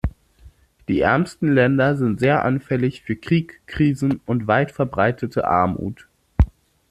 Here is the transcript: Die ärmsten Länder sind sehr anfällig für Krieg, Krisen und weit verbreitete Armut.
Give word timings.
Die 0.87 1.01
ärmsten 1.01 1.53
Länder 1.53 1.95
sind 1.95 2.19
sehr 2.19 2.43
anfällig 2.43 3.03
für 3.03 3.15
Krieg, 3.15 3.61
Krisen 3.67 4.19
und 4.25 4.47
weit 4.47 4.71
verbreitete 4.71 5.47
Armut. 5.47 6.07